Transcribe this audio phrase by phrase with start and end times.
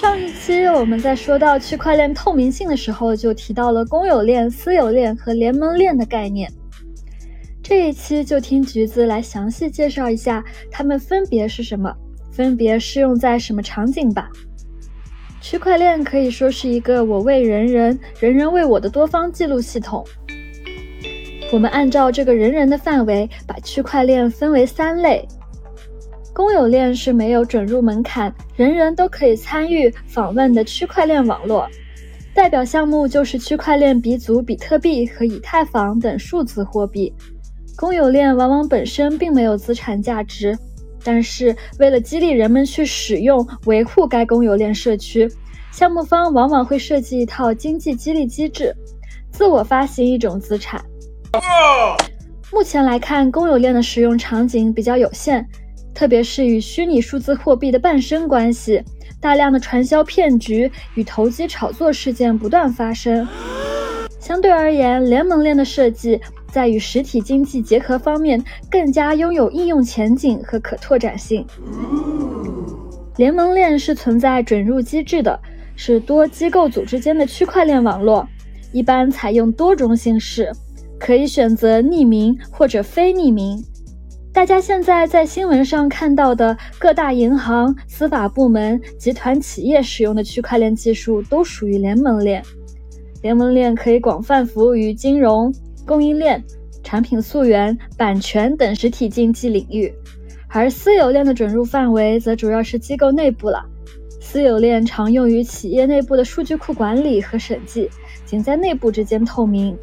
[0.00, 6.50] 上一期我们在说到区块链透明性的时候，就提到了公有链、私有链和联盟链的概念。
[7.62, 11.94] 这一期就听橘子来详细介绍一下它们分别是什么，
[12.32, 14.28] 分别适用在什么场景吧。
[15.40, 20.04] 区块链可以说是一个我为人人，人人为我的多方记录系统。
[21.52, 25.24] 我们按照这个人人的范围，把区块链分为三类。
[26.34, 31.68] 公有链是没有准入门槛，人人都可以参与访问的区块链网络，
[32.34, 37.14] 代表项目就是区块链鼻祖比特币和以太坊等数字货币。
[37.76, 40.58] 公有链往往本身并没有资产价值，
[41.04, 45.30] 但是为了激励人们去使用、维护该公有链社区，
[45.70, 48.74] 项目方往往会设计一套经济激励机制，
[49.30, 50.84] 自我发行一种资产。
[52.52, 55.46] 目前来看，公有链的使用场景比较有限。
[55.94, 58.82] 特别是与虚拟数字货币的伴生关系，
[59.20, 63.26] 大量的传销骗局与投机炒作事件不断发生。
[64.18, 66.20] 相对而言，联盟链的设计
[66.50, 71.46] 在与实体经济结合方面更加拥有应用前景和可拓展性。
[73.16, 75.38] 联盟链是存在准入机制的，
[75.76, 78.26] 是多机构组织间的区块链网络，
[78.72, 80.50] 一般采用多种形式，
[80.98, 83.62] 可以选择匿名或者非匿名。
[84.34, 92.42] 大家现在在新闻上看到的各大银行、司法部门、集团企业使用的区块链技术，都属于联盟链。
[93.22, 95.54] 联盟链可以广泛服务于金融、
[95.86, 96.42] 供应链、
[96.82, 99.94] 产品溯源、版权等实体经济领域，
[100.48, 103.64] 而私有链的准入范围则主要是机构内部了。
[104.20, 107.88] 私有链常用于企业内部的数据库管理和审计，
[108.26, 109.78] 仅在内部之间透明。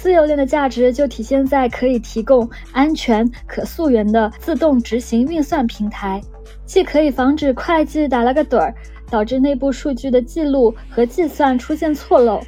[0.00, 6.18] 私有链的价值就体现在可以提供安全、可溯源的自动执行运算平台，
[6.64, 8.74] 既可以防止会计打了个盹儿，
[9.10, 12.40] 导致内部数据的记录和计算出现错漏，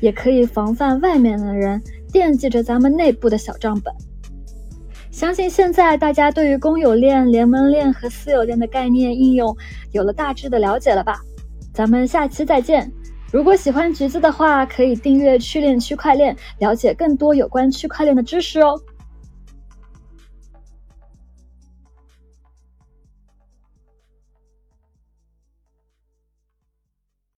[0.00, 3.94] 也可以防范外面的人惦记着咱们内部的小账本。
[5.12, 9.56] 相信现在大家对于公有链、联盟链和私有链的概念应用
[9.92, 11.20] 有了大致的了解了吧？
[11.72, 12.90] 咱们下期再见。
[13.32, 18.80] 如果喜欢橘子的话，可以订阅“趣链区块链”，了解更多有关区块链的知识哦。